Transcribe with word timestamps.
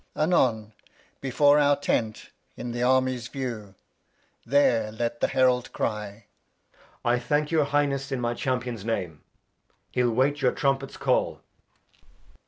Alb. 0.15 0.23
Anon, 0.33 0.73
before 1.21 1.59
our 1.59 1.75
Tent, 1.75 2.31
i' 2.57 2.63
th' 2.63 2.81
Army's 2.81 3.27
View, 3.27 3.75
There 4.47 4.91
let 4.91 5.19
the 5.19 5.27
Herald 5.27 5.71
cry. 5.73 6.25
Edg. 6.73 6.79
I 7.05 7.19
thank 7.19 7.51
your 7.51 7.65
Highness 7.65 8.11
in 8.11 8.19
my 8.19 8.33
Champion's 8.33 8.83
Name, 8.83 9.21
He'U 9.91 10.11
wait 10.11 10.41
your 10.41 10.53
Trumpet's 10.53 10.97
Call. 10.97 11.41